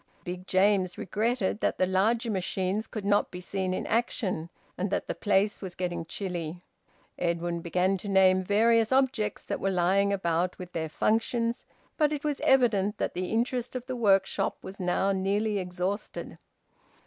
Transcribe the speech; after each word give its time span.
Big 0.23 0.47
James 0.47 0.97
regretted 0.97 1.59
that 1.59 1.77
the 1.77 1.85
larger 1.85 2.31
machines 2.31 2.87
could 2.87 3.05
not 3.05 3.29
be 3.29 3.39
seen 3.39 3.71
in 3.71 3.85
action, 3.85 4.49
and 4.75 4.89
that 4.89 5.05
the 5.07 5.13
place 5.13 5.61
was 5.61 5.75
getting 5.75 6.05
chilly. 6.07 6.55
Edwin 7.19 7.61
began 7.61 7.97
to 7.97 8.07
name 8.09 8.41
various 8.43 8.91
objects 8.91 9.43
that 9.43 9.59
were 9.59 9.69
lying 9.69 10.11
about, 10.11 10.57
with 10.57 10.73
their 10.73 10.89
functions, 10.89 11.67
but 11.97 12.11
it 12.11 12.23
was 12.23 12.41
evident 12.41 12.97
that 12.97 13.13
the 13.13 13.27
interest 13.29 13.75
of 13.75 13.85
the 13.85 13.95
workshop 13.95 14.57
was 14.63 14.79
now 14.79 15.11
nearly 15.11 15.59
exhausted. 15.59 16.39